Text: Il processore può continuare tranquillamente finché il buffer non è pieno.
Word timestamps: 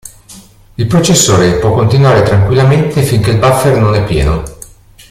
Il 0.77 0.87
processore 0.87 1.59
può 1.59 1.73
continuare 1.75 2.23
tranquillamente 2.23 3.03
finché 3.03 3.29
il 3.29 3.37
buffer 3.37 3.77
non 3.77 3.93
è 3.93 4.03
pieno. 4.03 4.43